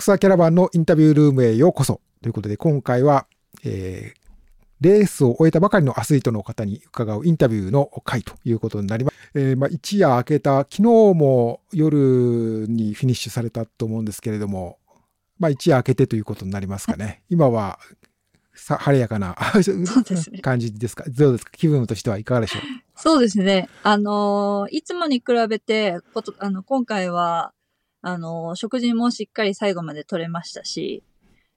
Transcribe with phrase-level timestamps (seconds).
[0.00, 3.26] 草キャラバンのインタビュールームへようこそということで、今回は、
[3.64, 4.20] えー、
[4.80, 9.16] レースを終えたばかりのアスリートの方に伺うインタビューの回ということになります。
[9.34, 14.78] えー、まあ、一夜明けた、昨日も夜にフィニッシュされたと思うんですけれども、
[15.38, 17.22] まあ、一夜明けてということになりますかね。
[17.28, 17.78] 今は、
[18.54, 19.34] さ晴れやかな
[20.42, 21.04] 感じですか？
[21.08, 21.50] どうですか？
[21.52, 22.62] 気分としてはいかがでしょう？
[22.94, 23.68] そうですね。
[23.82, 27.52] あのー、いつもに比べて、ことあの今回は、
[28.02, 31.02] あのー、食事もしっかり最後まで取れましたし、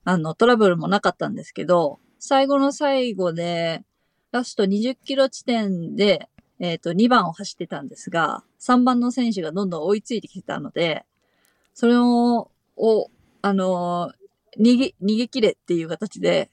[0.03, 3.83] あの、トラブルもなかったんですけど、最後の最後で、
[4.31, 6.29] ラスト20キロ地点で、
[6.59, 11.05] えっ、ー、と、2番を走ってたんですが、3番の選手がどんどん追いついてきてたので、
[11.73, 13.09] それを、を
[13.41, 16.49] あのー、逃げ、逃げ切れっていう形で、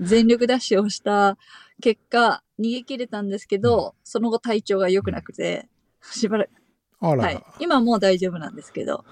[0.00, 1.36] 全力ダッシュをした
[1.80, 5.68] 結果、逃げ切れたんですけど、その後体調が良くなくて、
[6.02, 6.50] しばらく、
[7.00, 7.44] はい。
[7.60, 9.04] 今はもう大丈夫なんですけど、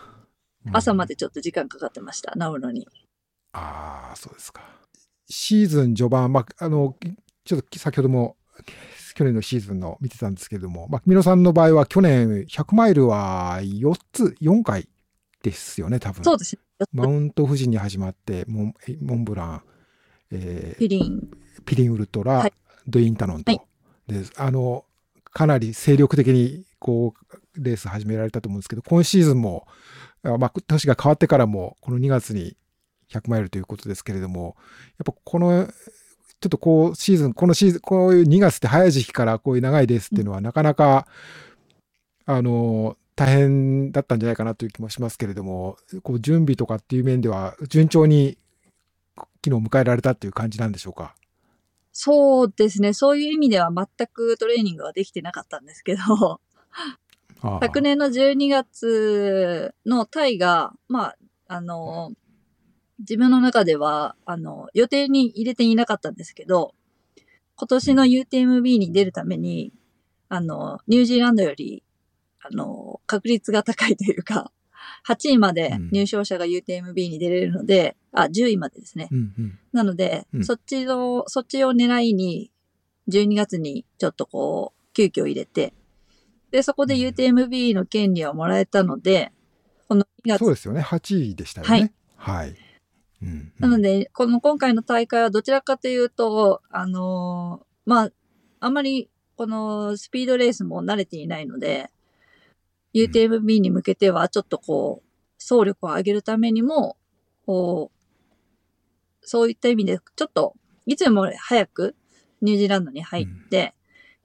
[0.72, 2.86] 朝までちょっと時間かかってました、治るのに。
[3.52, 4.62] ああ、そうですか。
[5.28, 6.96] シーズン序盤、まあ、あの、
[7.44, 8.36] ちょっと先ほども、
[9.14, 14.88] 去年のシーズンの見てたんですけれども、まあ、君野さんの場合は去年100マイルは4つ、4回
[15.42, 16.22] ですよね、多分。
[16.22, 16.58] そうです。
[16.92, 19.62] マウント富士に始まって、モンモンブラン、
[20.30, 21.30] えー、ピリン。
[21.64, 22.52] ピリンウルトラ、はい、
[22.86, 24.84] ドインタノンと、はい、で、あの、
[25.24, 29.66] かなり精力的に、こう、レース始められたと思うんですけど、今シーズンも、
[30.38, 32.56] まあ、年が変わってからも、この2月に
[33.10, 34.56] 100マイルということですけれども、
[34.98, 41.06] やっぱこの、ちょっとこう、シーズン、このシーズン、こういう2月って早い時期からこういう長いレースっていうのは、なかなか、
[42.26, 48.36] あの、大変だったんじゃないかなという気もしますけれども、こう準備とかっていう面では、順調に
[49.16, 51.14] 昨日迎えられたっていう感じなんでしょうか？
[51.92, 52.92] そうですね。
[52.92, 56.40] そういう意味では全くトレーニングはできてなかったんですけど、
[57.40, 61.16] 昨年の12月のタイが、まあ、
[61.48, 62.12] あの、
[62.98, 66.74] 自分の中では、あの、予定に入れていなかったんですけど、
[67.56, 69.72] 今年の UTMB に出るために、
[70.28, 71.82] あの、ニュージーランドより、
[72.40, 74.52] あの、確率が高いというか、
[75.08, 79.08] 8位まで入賞者が UTMB に出れるので、うん、あ、10位までですね。
[79.10, 82.50] うんうん、なので、うん、そっちの、そっちを狙いに、
[83.08, 85.72] 12月にちょっとこう、急遽入れて、
[86.56, 89.30] で、そこで UTMB の権利をもらえたので、
[89.90, 90.38] この2月。
[90.38, 90.80] そうですよね。
[90.80, 91.92] 8位でしたよね。
[92.16, 92.44] はい。
[92.44, 92.56] はい
[93.58, 98.10] なので、この今回の大会はどちらかというと、あのー、まあ、
[98.60, 101.90] あんまりこのスピードレースも慣れていないので、
[102.94, 106.96] UTMB に向けてはちょっとこう、総力を上げるためにも、
[107.44, 110.54] こう、そういった意味で、ちょっと、
[110.86, 111.96] いつも早く
[112.40, 113.75] ニュージーランドに入って、うん、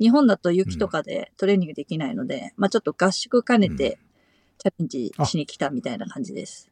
[0.02, 4.00] 日本だと雪とかでトレーニングできないので、まあちょっと合宿兼ねて
[4.58, 6.72] チャレンジしに来たみたいな感じです。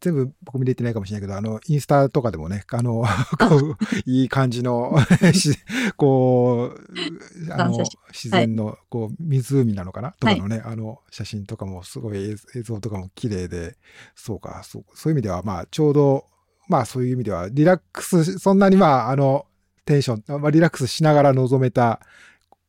[0.00, 3.04] 全部僕見れてないかもしれないけど、あの、インスタとかでもね、あの、
[3.38, 3.76] こう、
[4.06, 4.96] いい感じの
[5.96, 10.12] こう、あの、自然の、こう、湖なのかな？
[10.12, 13.76] とかのね、はい、あの、写真とかもすごい映像とかも綺麗で、
[14.14, 16.24] そうか、そう、そういう意味では、まあ、ちょうど、
[16.68, 19.44] まあ、そういう意味では、リラックス、そんなにまあ、あの、
[19.90, 22.00] テンション、まあ、リラックスしながら臨めた、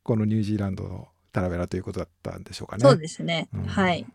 [0.02, 2.82] このニュージーランドのタラベラということだったんでしょうかね。
[2.82, 3.48] そうですね。
[3.54, 4.00] うん、はい。
[4.00, 4.08] やっ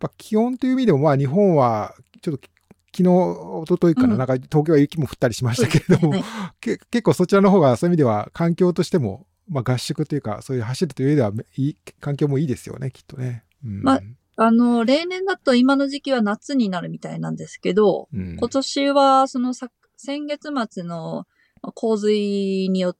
[0.00, 2.48] ぱ気温という意味でも、まあ日本はちょっと
[2.96, 6.24] 昨日、一昨日かな、うん、なんか東京は雪も降ったりしましたけれども、はい、
[6.62, 13.44] 結構そちらの方がそういう意味では環境としても、まあ合宿というか、そういう走るという上ではいい、環境もいいですよね、きっとね。
[13.62, 14.00] うん、まあ、
[14.36, 19.68] あの、例年だと今の時期は夏になるみたいなんですけど、うん、今年はそのさ
[19.98, 21.26] 先月末の
[21.60, 22.96] 洪水によっ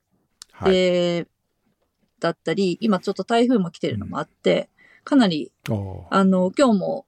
[0.65, 1.27] て、
[2.19, 4.71] だったり、今ちょっと台風も来てるのもあって、
[5.05, 5.53] かなり、
[6.11, 7.07] あの、今日も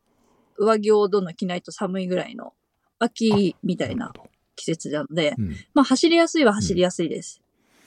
[0.59, 2.53] 上着をどんどん着ないと寒いぐらいの
[2.99, 4.13] 秋みたいな
[4.57, 7.41] 季節なので、うん、まあ走りやすいは走りやすいです。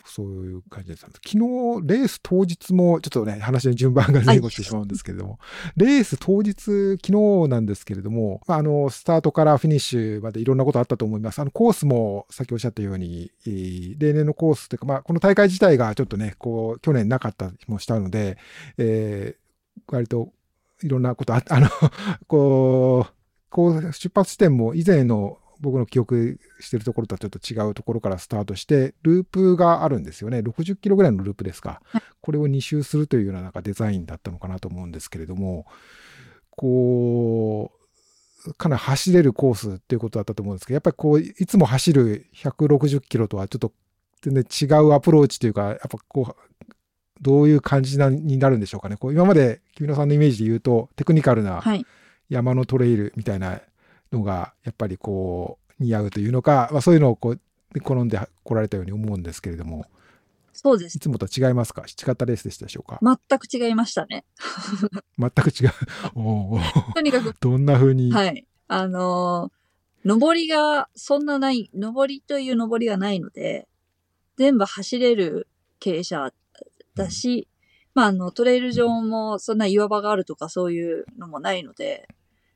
[0.05, 1.21] そういう感じだったんです。
[1.25, 5.39] 昨日、レース当日も、ちょっとね、話の順番が前後してしまうんですけれども、
[5.75, 11.39] レース当日、昨日なんですけれども、まあの、スタートからフィニッシュまでいろんなことあったと思います。
[11.39, 18.37] あの、コースも、さっきおっしゃったように、えー、例年のコースというか、まあ、この大会自体がちょっとね、こう、去年なかったりもしたので、
[18.77, 20.31] えー、割と、
[20.83, 21.69] いろんなことあ、あの、
[22.27, 23.13] こう、
[23.51, 30.39] こう出発地点も以前の僕の記憶してるところとはちょっと違うところからスタートして、ループがあるんですよね。
[30.39, 31.81] 60キロぐらいのループですか。
[32.19, 35.65] これを2周するというようななんかデザインだったのかなと思うんですけれども、
[36.49, 37.71] こ
[38.45, 43.71] う、かなり走れるコースっていうことだったと思うんですけど、やっぱりこう、いつも走る160キロとはちょっと
[44.21, 46.71] 全然違うアプローチというか、やっぱこう、
[47.21, 48.97] どういう感じなになるんでしょうかね。
[48.97, 51.85] こう今まで君野さんのイメージで言うと、テクニカルな、はい
[52.31, 53.61] 山のトレイルみたいな
[54.11, 57.39] のが、やっぱりこう、似合うというのか、まあ、そういうのをこう、
[57.81, 59.85] 好んで来られたように思うんですけれども。
[60.53, 60.97] そうです。
[60.97, 61.83] いつもと違いますか？
[61.83, 62.99] 違ったレースでしたでしょうか？
[63.01, 64.25] 全く違いましたね。
[65.17, 65.71] 全く違う？
[66.15, 66.59] お
[66.93, 67.33] とにかく。
[67.39, 68.11] どんな風に？
[68.11, 68.45] はい。
[68.67, 73.67] あのー、上りがそんなない、上りという上りがないので、
[74.37, 75.47] 全部走れる
[75.79, 76.33] 傾斜
[76.95, 77.47] だし、
[77.95, 82.09] うん、まあ、あの、トレイル上もそんな岩場があるとかそういうのもないので、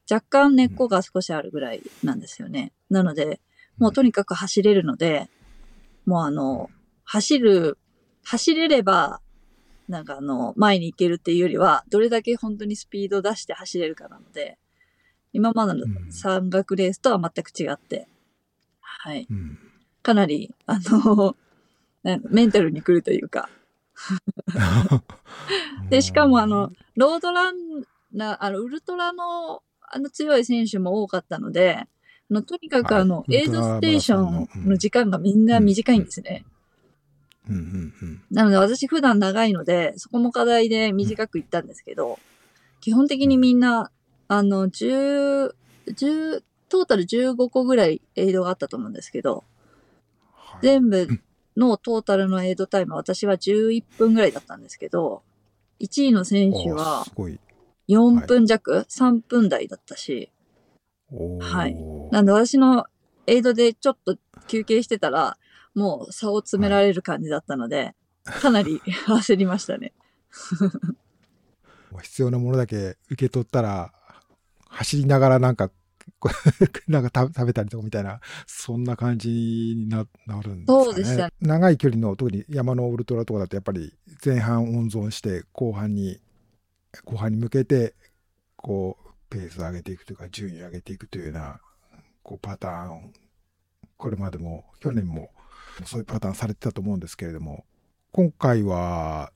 [0.09, 2.71] 若干根っこが少しあるぐらいなんですよね。
[2.89, 3.39] なので、
[3.77, 5.29] もうとにかく走れるので、
[6.05, 6.69] もうあの、
[7.03, 7.77] 走る、
[8.23, 9.21] 走れれば、
[9.87, 14.57] なんかあの、前に行けるっていうよりは、どれだけ本当にスピード出して走れるかなので、
[15.33, 18.07] 今までの山岳レースとは全く違って、
[18.79, 19.27] はい。
[20.01, 21.35] かなり、あの、
[22.29, 23.49] メンタルに来るというか。
[25.89, 27.55] で、しかもあの、ロードラン
[28.13, 29.61] ナー、あの、ウルトラの、
[29.91, 31.87] あの強い選手も多かったので、あ
[32.33, 36.45] のとにかくあの、はい、エイドステーションの時間がみんな短いんですね。
[38.31, 42.19] なので私普段長いので、そこも課題で短く行ったんですけど、
[42.81, 43.91] 基本的にみんな、
[44.27, 45.53] あの、10、
[45.87, 49.43] 10、トータル15個ぐらいエイドがあったと思うんですけど、
[50.61, 51.07] 全部
[51.55, 55.21] のトータルのエイドタイムは私は11分ぐらいだったんですけど、
[55.79, 57.05] 1位の選手は
[57.87, 60.31] 4分弱、はい、3分台だったし、
[61.39, 61.75] はい。
[62.11, 62.85] なんで私の
[63.27, 64.17] エイドでちょっと
[64.47, 65.37] 休憩してたら、
[65.73, 67.95] もう差を詰められる感じだったので、
[68.25, 69.93] はい、かなり 焦りましたね。
[72.01, 73.93] 必要なものだけ受け取ったら、
[74.67, 75.71] 走りながらなんか
[76.87, 80.83] なんか食べたりとかみたいな、そんな感じにななるんですかね。
[80.85, 83.93] そうでした、ね、長い距離の、特に山のウルトラとかだと、やっぱり
[84.23, 86.19] 前半温存して、後半に、
[87.03, 87.95] 後半に向けて、
[88.55, 91.59] こう、ペースを上げていくというか、順位を上げていくというような、
[92.23, 93.13] こう、パターン、
[93.97, 95.31] これまでも、去年も、
[95.85, 97.65] そういうパターンされてたと思うんですけれども、
[98.11, 99.31] 今回は、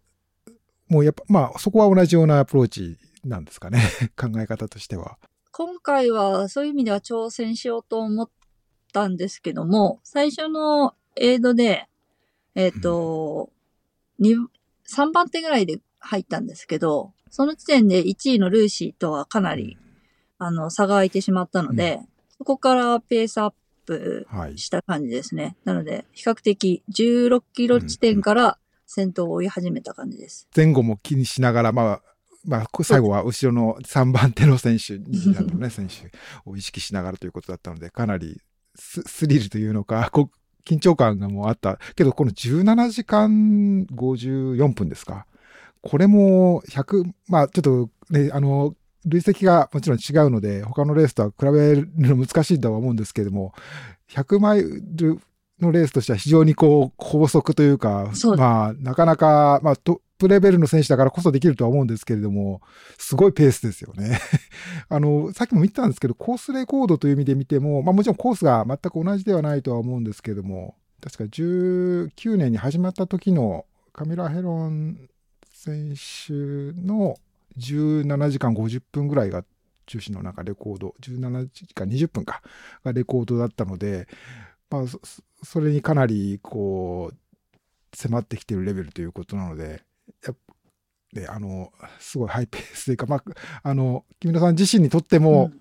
[0.88, 3.80] もうやっぱ、まあ、そこは同じようなアプローチなんですかね。
[4.18, 5.18] 考え方としては。
[5.52, 8.30] 今回はそういう意味では挑戦しようと思っ
[8.94, 11.88] たんですけども、最初のエイドで、
[12.56, 13.52] えっ、ー、と、
[14.20, 19.78] 3番手ぐらいで入ったんですけど、その時点で1位のルーシーとはかなり、
[20.38, 23.54] あの、差が空いてしまったので、うん、そこからペースアッ
[23.86, 25.44] プした感じですね。
[25.44, 30.48] はい、なので、比較的16キロ地点から先頭を追い始めた感じです。
[30.56, 32.02] 前後も気にしながら、まあ、
[32.46, 36.12] まあ、最後は後ろの3番手の選手、2番のね、選手
[36.50, 38.42] を意識しながらということだったので、かなり
[38.76, 40.30] スリルというのか、こ
[40.66, 41.80] 緊張感がもうあった。
[41.96, 45.26] けど、この17時間54分ですか。
[45.82, 53.54] これも100、まあ、ちょっとね、あの、累積がもちろん違うので、他のレースとは比べるの難しいとは思うんですけれども、
[54.10, 55.20] 100マイル
[55.60, 62.62] のレースとしては非常にこう、高速というか、まあ、なかなか、まあ、トップレベルの選手だからこそできるとは思うんですけれども、
[62.98, 64.20] すごいペースですよね。
[64.90, 75.10] あの、さっきも見てたんですけど、コースレコードという意味で見ても、まあもちろんコースが全く同じではないとは思うんですけれども、確か19年に始まった時のカミラ・ヘロン
[75.60, 76.32] 選手
[76.82, 77.18] の
[77.58, 79.44] 17時間50分ぐらいが
[79.88, 82.42] 中心の中レコード、17時間20分か、
[82.86, 84.08] がレコードだったので、
[84.70, 84.84] まあ、
[85.44, 87.18] それにかなりこう
[87.94, 89.84] 迫ってきてるレベルということなので、
[90.26, 90.34] や
[91.12, 93.24] であのすごいハイペースというか、まあ、
[93.64, 95.52] あの木村さん自身にとっても、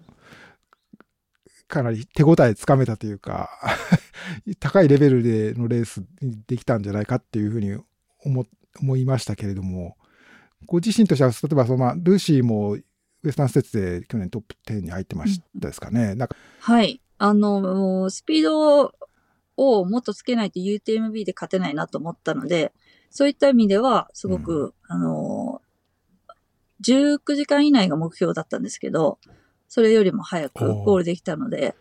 [1.67, 3.51] かなり手応えつかめたというか
[4.61, 7.77] 高いレベルでのレースにできたんじゃないかっていうふうに
[8.25, 8.47] 思
[8.81, 9.97] 思いましたけれども、
[10.67, 12.85] ご自身としては、例えばその、まあ、ルーシーもウ
[13.29, 16.13] エスタンステッツで去年トップ10に入ってましたですかね。
[16.13, 17.01] うん、なんかはい。
[17.19, 18.95] あの、スピード
[19.57, 22.73] をもっとつけないと UTMB で勝てないなと思ったので、
[23.11, 25.63] そういった意味では、すごく、うん、あの、
[26.85, 29.19] 19時間以内が目標だったんですけど、
[29.69, 31.75] それよりも早くゴールできたので、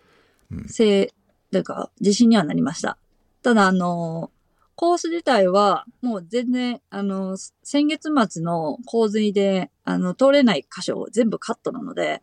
[0.68, 1.10] せ、うん、
[1.52, 2.98] なんか、自信にはなりました。
[3.44, 4.32] ただ、あの、
[4.78, 12.22] コース自体は、もう全然、あの、先月末の洪水で、あの、通れない箇所を全部カットなので、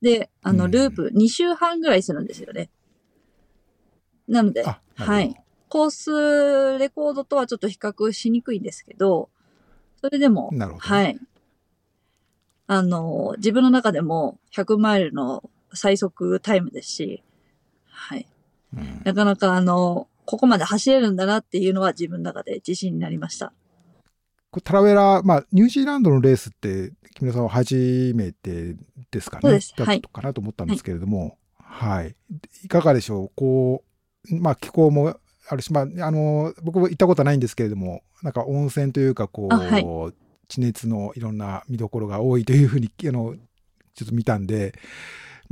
[0.00, 2.70] で、あの、ループ2周半ぐらいするんですよね。
[4.26, 5.36] なので、はい。
[5.68, 9.28] コースレコードとはちょっと比較しにくいんですけど、
[10.00, 11.20] それでも、はい。
[12.68, 15.42] あの、自分の中でも100マイルの
[15.74, 17.22] 最速タイムですし、
[17.90, 18.26] はい。
[18.74, 23.52] うん、なかなかあの、ここまで走れるんだなっていうのは自分の中で自信になりました。
[24.62, 28.76] タラウェラ、まあ、ニュージーランドのレースって、木村さんは初めて
[29.10, 29.40] ですかね？
[29.42, 29.74] そうです。
[29.76, 32.04] だったかなと思ったんですけれども、はい。
[32.04, 32.16] はい、
[32.64, 33.30] いかがでしょう？
[33.34, 33.82] こ
[34.30, 39.84] う、まあ、気候もあるし、まあ、あの、僕も行ったことはないんですけれども、なんか温泉というか、こう、はい、
[40.46, 43.34] 地熱のいろんな見どころが多いというふうに、あの、
[43.94, 44.72] ちょっと見たんで、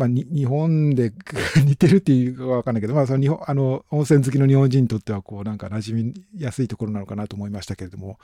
[0.03, 1.13] まあ、日本で
[1.65, 8.19] 似てるっていうかわかんないけど、まあ、その日本、あの、温泉好きの日本人にとっては、こう、なんか馴染みやすいところなのかなと思いましたけれども、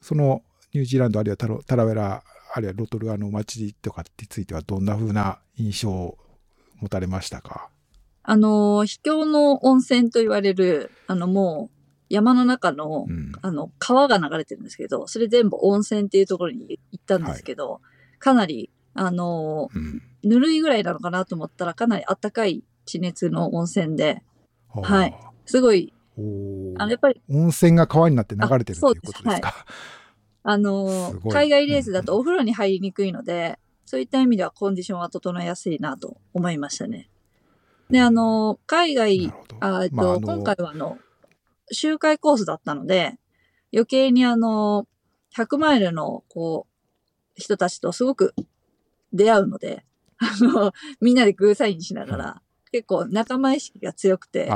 [0.00, 6.18] そのニュージーランドあるいはタロタラウェラ、あるいはロトルアの街とかについては、どんな風な印象を
[6.80, 7.68] 持たれましたか？
[8.22, 11.76] あの、秘境の温泉と言われる、あの、もう、
[12.08, 24.22] 山の中の、うん、あの、川が流れてるんですけど、それ全部温泉っていうところに行ったんですけど、はい、かなり、あの、うん、ぬるいぐらいなのかなと思ったら、かなり暖かい地熱の温泉で、
[24.68, 25.14] はい。
[25.46, 27.20] すごい、あの、やっぱり。
[27.30, 29.48] 温泉が川になって流れてるっていうことですか？
[29.48, 29.64] はい、
[30.42, 37.08] あの、海外レースだとお風呂に入りにくいので、そういった意味ではコンディションは整えやすいなと思いましたね。
[37.90, 40.98] で、あの、海外、あと、まあ、今回はあの、
[41.72, 43.18] 周回コースだったので、
[43.72, 44.86] 余計にあの、
[45.36, 48.34] 100マイルの、こう、人たちとすごく
[49.12, 49.84] 出会うので、
[50.20, 54.46] あの、みんなでグーサインしながら、結構仲間意識が強くて、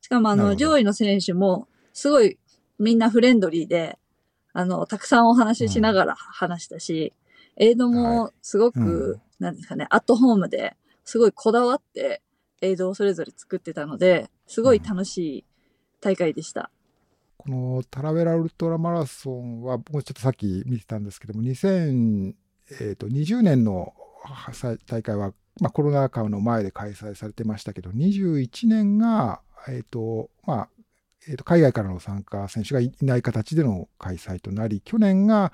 [0.00, 2.38] しかもあの、上位の選手も、すごい
[2.78, 3.98] みんなフレンドリーで、
[4.52, 7.12] あの、たくさんお話ししながら話したし、
[7.56, 12.22] うん、エイドもすごく、なんですかね、アットホームで、すごいこだわって、
[12.62, 15.44] エイドをそれぞれ作ってたので、すごい楽しい
[16.00, 16.70] 大会でした。
[17.36, 23.94] このタラベラウルトラマラソンは、僕ちょっとさっき見てたんですけども、2020年の
[24.86, 30.68] 大会は、まあ、コロナ禍の前で開催されてましたけど、21年が、え、ー、と、まあ、
[31.28, 35.52] えー、と海外からの参加選手がいない形での開催となり、去年が、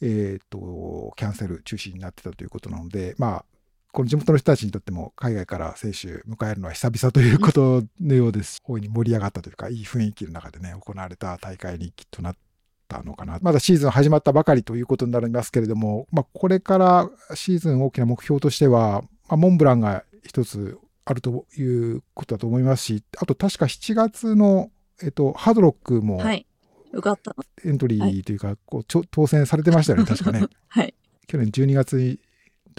[0.00, 3.44] え、ー、と、キャンセル、中止になってたということなので、まあ、
[3.92, 8.60] この地元の人たちにとっても海外から選手迎えるのは久々ということのようです。
[8.64, 12.47] 大いに盛り上がったというか、いい雰囲気の中でね、行われた大会にとなって
[12.88, 13.38] たのかな。
[13.42, 24.70] まだシーズン始まったばかりということになりますけれども、まあ、これからシーズン大きな目標としては、まあ、モンブランが一つあるということだと思いますし、あと確か7月の、
[25.02, 26.46] えっと、ハードロックも、はい、
[26.92, 27.34] よかった。
[27.64, 30.46] エントリーというか、はい、こう当選されてましたよね、 確かね。
[30.68, 30.94] はい。
[31.26, 32.18] 去年12月に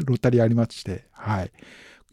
[0.05, 1.51] ロッタリーありまして、はい。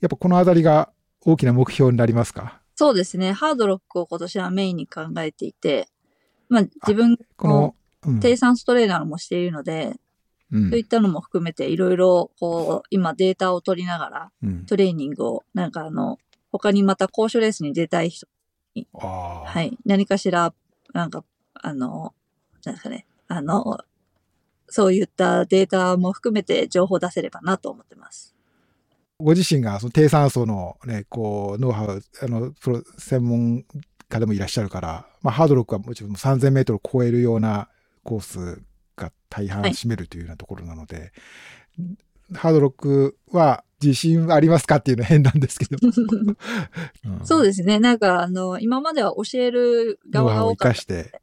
[0.00, 0.90] やっぱこのあたりが
[1.24, 2.60] 大きな目標になりますか？
[2.74, 3.32] そうですね。
[3.32, 5.88] ハードロックを今年はメインに考えていて、
[6.48, 7.74] まあ自分の
[8.20, 9.94] 低酸素トレーナーもしているので、
[10.52, 14.32] うん、そういったのも含めていろいろこう今データを取りながら
[14.66, 16.18] トレーニングを、なんかあの、
[16.52, 18.26] 他にまた高所レースに出たい人
[18.74, 20.54] に、はい、何かしら、
[20.92, 22.14] なんか、あの、
[22.64, 23.78] なんですかね、あの、
[24.68, 28.34] そういったデータも含めて情報を出せればなと思ってます。
[29.18, 33.64] ご自身がその低酸素のね、こう、ノウハウ、あの、プロ、専門
[34.08, 37.68] 家でもいらっしゃるから、まあ、ハードロックはもちろん3000メートルを超えるような
[38.06, 38.62] コース
[38.94, 41.10] が大半占めるというようなところなので、はい、
[42.34, 45.76] ハードロックは自信ありますかっていうのは変なんですけど。
[47.04, 47.78] うん、そうですね。
[47.78, 50.80] なんか、あの、今までは教える側が多かった。
[50.80, 51.20] して。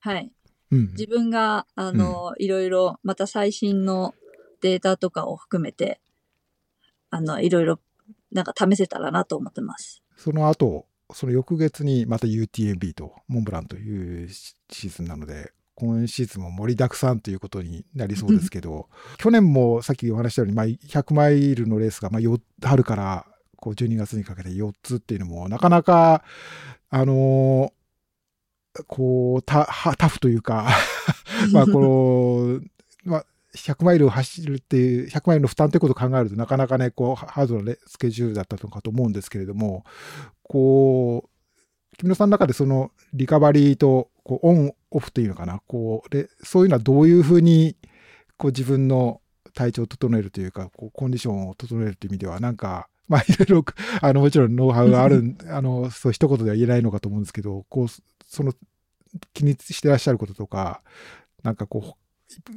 [0.00, 0.32] はい。
[0.70, 4.14] 自分が、あの、うん、いろいろ、また最新の
[4.62, 6.00] データとかを含めて、
[7.10, 7.78] あの、いろいろ、
[8.30, 10.02] なんか試せたらなと思ってます。
[10.16, 18.88] その後、その翌月にまた UTMB とモンブランというシーズンなので、今シーズンも盛りだくさんということになりそうですけど、
[19.18, 23.26] 去年もさっきお話したように、まあ、100マイルのレースが、まあ、春から
[23.56, 26.24] こう12月にかけて4つっていうのも、なかなか、
[26.90, 27.72] あの
[28.86, 30.68] こう、タタフというか
[31.52, 32.60] まあ、この、
[33.04, 39.84] まあ、100マイルを走るっていう、100マイルの負担ということを考えるとなかなかね、こう、ハードなスケジュールだったのかと思うんですけれども、
[40.42, 47.76] こう、木村さんの中でそのリカバリーとこうオン、オフというのかな、こう、でそういうのはどういうふうに、
[48.36, 49.20] こう自分の
[49.54, 53.64] 体調を整えるというか、こうコンディションを整えるという意味では、なんか、まあいろいろ、
[54.00, 57.86] あの、もちろんノウハウがある、あの、そう一言では言えないのかと思うんですけど、こう、
[58.26, 58.52] その
[59.34, 60.82] 気にしてらっしゃることとか、
[61.42, 61.96] なんかこ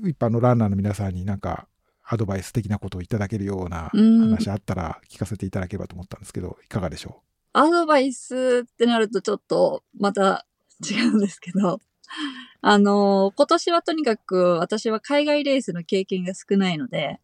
[0.04, 1.68] う、一般のランナーの皆さんになんか
[2.02, 7.22] アドバイス的なことをいただけるような話あったら聞かせていただければと思ったんですけど、いかがでしょ
[7.54, 7.60] う？
[7.60, 10.46] アドバイスってなるとちょっとまた
[10.90, 11.82] 違うんですけど、
[12.62, 17.20] あの、今年はとにかく私は海外レースの経験が少ないので、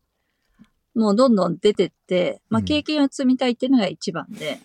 [0.95, 4.59] もうどんどん出てって、まあ経験を積みたいっていうのが一番で、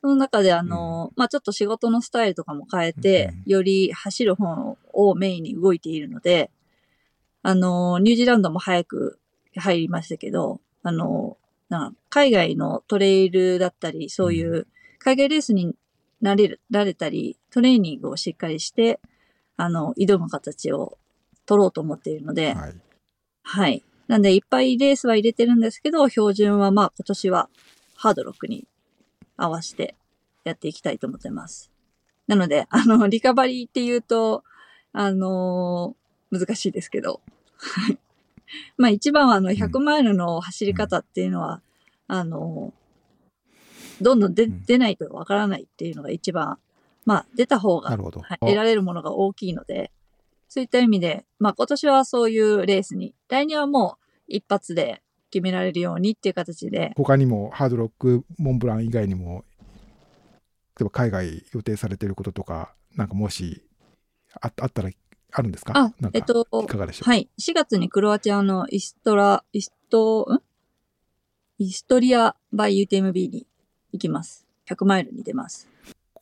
[0.00, 6.50] その中であの、まあちょっと仕事のスタイルとかも変えて、より走る方をメインに動いているので、
[7.42, 9.18] あの、ニュージーランドも早く
[9.56, 11.36] 入りましたけど、あの、
[11.68, 14.66] な海外のトレイルだったり、そういう
[14.98, 15.74] 海外レースに
[16.20, 19.00] なれる、なれたり、トレーニングをしっかりして、
[19.56, 20.98] あの、挑む形を
[21.46, 22.74] 取ろうと思っているので、はい。
[23.42, 23.84] はい。
[24.08, 27.48] なんで、いっぱいレースは入れてるんですけど、標準はまあ今年は
[27.94, 28.66] ハードロックに
[29.36, 29.94] 合わせて
[30.44, 31.70] やっていきたいと思ってます。
[32.26, 34.44] なので、あの、リカバリーっていうと、
[34.92, 37.20] あのー、難しいですけど、
[38.76, 41.60] まあ一番はあの100マイルの走り方っていうのは、
[42.06, 42.72] あの、
[44.00, 46.58] どんどん出出ないとわからないっていうのが一番、
[47.04, 49.92] まあ出た方が、はい、得られるものが大きいので、
[50.48, 56.92] そういった意味で、まあ今年はそういうレースに、来年はもう一発で決められるようにっていう形で。
[56.96, 59.44] 他にもハードロック、モンブラン以外にも、
[60.78, 63.66] 例えば海外予定されていることとか、なんかもし
[64.40, 64.90] ああったら
[65.32, 65.72] あるんですか？
[65.76, 67.08] あ、えっと、いかがでしょう？
[67.08, 67.28] はい。
[67.38, 70.40] 4月にクロアチアのイストラ、イスト、ん？
[71.58, 73.46] イストリアバイ UTMB に
[73.92, 74.46] 行きます。
[74.68, 75.68] 100マイルに出ます。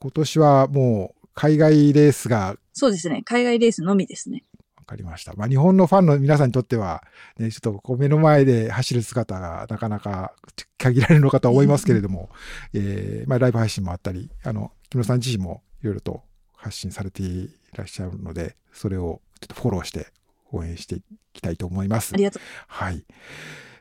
[0.03, 2.57] 今年はもう海外レースが。
[2.73, 3.23] そうですね。
[3.25, 4.43] 海外レースのみですね。
[4.77, 5.33] わかりました。
[5.35, 7.05] まあ、日本のファンの皆さんにとっては、
[7.39, 10.35] ね、ちょっとこう目の前で走る姿がなかなか
[10.77, 12.31] 限られるのかと思いますけれども、
[12.75, 16.23] えー、まあ、ライブ配信もあったり、あの、木村さん自身もいろいろと
[16.57, 20.09] 発信されていらっしゃるので、それをちょっとフォローして
[20.51, 22.13] 応援していきたいと思います。
[22.13, 22.43] ありがとう。
[22.67, 23.05] はい。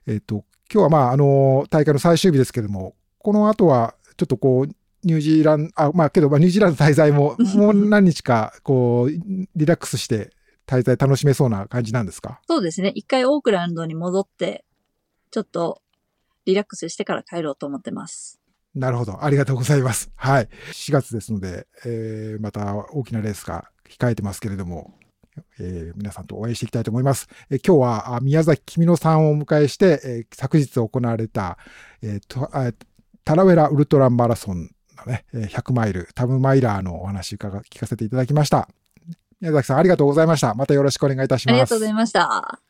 [0.06, 9.10] えっ、ー、と、今日はまあ、あの、大会の最終日ですけれども、この後は、ちょっとこう、ニュージーランド、あ、まあけど、まあ、ニュージーランド滞在も、もう何日か、こう、
[9.55, 10.31] リラックスして
[10.67, 12.39] 滞在楽しめそうな感じなんですか？
[12.48, 12.91] そうですね。
[12.96, 14.63] 一回オークランドに戻って、
[15.31, 15.81] ちょっと
[16.46, 18.39] リラックスしてから帰ろうと思ってます。
[18.74, 19.24] なるほど。
[19.24, 20.12] ありがとうございます。
[20.15, 20.50] はい。
[20.72, 24.93] 4月ですので、えー、また大きなレースが控えてますけれども、
[25.60, 27.27] えー、皆さんと応援していきたいと思います。
[27.50, 31.58] えー、今日は宮崎君野さんをお迎えして、えー、昨日行われた、
[32.02, 32.76] えー、
[33.26, 34.71] タラウェラウルトラマラソン
[35.06, 38.68] のね、100マイル、タムマイラーのお話聞かせていただきました。
[39.40, 40.54] 宮崎さんありがとうございました。
[40.54, 41.54] またよろしくお願いいたします。
[41.54, 42.62] ありがとうございました。